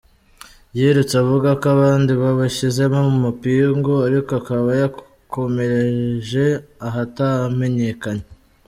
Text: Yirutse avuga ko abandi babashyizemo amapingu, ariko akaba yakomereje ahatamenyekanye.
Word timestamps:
Yirutse 0.77 1.13
avuga 1.23 1.49
ko 1.61 1.65
abandi 1.75 2.11
babashyizemo 2.21 2.99
amapingu, 3.11 3.91
ariko 4.07 4.31
akaba 4.41 4.69
yakomereje 4.81 6.45
ahatamenyekanye. 6.87 8.25